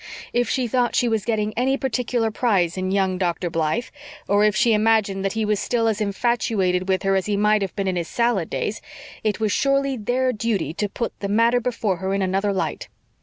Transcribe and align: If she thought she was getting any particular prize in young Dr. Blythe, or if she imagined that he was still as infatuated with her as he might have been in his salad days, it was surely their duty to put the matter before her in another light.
If 0.33 0.49
she 0.49 0.65
thought 0.67 0.95
she 0.95 1.07
was 1.07 1.25
getting 1.25 1.53
any 1.55 1.77
particular 1.77 2.31
prize 2.31 2.75
in 2.75 2.89
young 2.89 3.19
Dr. 3.19 3.51
Blythe, 3.51 3.89
or 4.27 4.43
if 4.43 4.55
she 4.55 4.73
imagined 4.73 5.23
that 5.23 5.33
he 5.33 5.45
was 5.45 5.59
still 5.59 5.87
as 5.87 6.01
infatuated 6.01 6.89
with 6.89 7.03
her 7.03 7.15
as 7.15 7.27
he 7.27 7.37
might 7.37 7.61
have 7.61 7.75
been 7.75 7.87
in 7.87 7.97
his 7.97 8.07
salad 8.07 8.49
days, 8.49 8.81
it 9.23 9.39
was 9.39 9.51
surely 9.51 9.95
their 9.97 10.33
duty 10.33 10.73
to 10.73 10.89
put 10.89 11.13
the 11.19 11.29
matter 11.29 11.59
before 11.59 11.97
her 11.97 12.15
in 12.15 12.23
another 12.23 12.51
light. 12.51 12.87